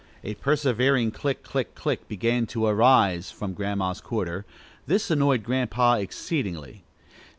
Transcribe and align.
A 0.23 0.33
persevering 0.33 1.11
"click! 1.11 1.43
click! 1.43 1.75
click!" 1.75 2.07
began 2.07 2.47
to 2.47 2.65
arise 2.65 3.29
from 3.29 3.53
Grandma's 3.53 4.01
quarter. 4.01 4.47
This 4.87 5.11
annoyed 5.11 5.43
Grandpa 5.43 5.97
exceedingly. 5.97 6.83